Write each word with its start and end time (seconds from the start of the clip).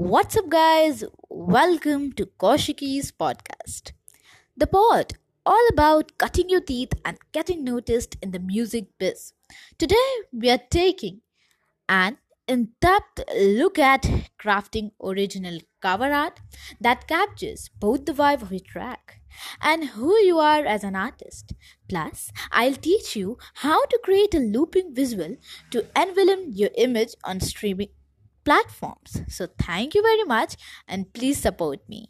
What's 0.00 0.36
up, 0.36 0.48
guys? 0.48 1.02
Welcome 1.28 2.12
to 2.12 2.26
Koshiki's 2.26 3.10
podcast, 3.10 3.90
the 4.56 4.68
pod 4.68 5.14
all 5.44 5.66
about 5.72 6.16
cutting 6.18 6.48
your 6.48 6.60
teeth 6.60 6.92
and 7.04 7.18
getting 7.32 7.64
noticed 7.64 8.16
in 8.22 8.30
the 8.30 8.38
music 8.38 8.90
biz. 9.00 9.32
Today, 9.76 10.08
we 10.32 10.50
are 10.50 10.60
taking 10.70 11.22
an 11.88 12.18
in 12.46 12.68
depth 12.80 13.24
look 13.36 13.76
at 13.76 14.02
crafting 14.40 14.92
original 15.02 15.58
cover 15.80 16.12
art 16.12 16.42
that 16.80 17.08
captures 17.08 17.68
both 17.80 18.04
the 18.04 18.12
vibe 18.12 18.42
of 18.42 18.52
your 18.52 18.60
track 18.60 19.20
and 19.60 19.88
who 19.90 20.16
you 20.18 20.38
are 20.38 20.64
as 20.64 20.84
an 20.84 20.94
artist. 20.94 21.54
Plus, 21.88 22.30
I'll 22.52 22.76
teach 22.76 23.16
you 23.16 23.36
how 23.54 23.84
to 23.86 24.00
create 24.04 24.32
a 24.32 24.38
looping 24.38 24.94
visual 24.94 25.34
to 25.72 25.86
envelop 26.00 26.42
your 26.50 26.70
image 26.76 27.16
on 27.24 27.40
streaming 27.40 27.88
platforms. 28.48 29.22
So, 29.28 29.46
thank 29.58 29.94
you 29.94 30.02
very 30.02 30.24
much 30.24 30.56
and 30.88 31.12
please 31.12 31.38
support 31.38 31.80
me. 31.88 32.06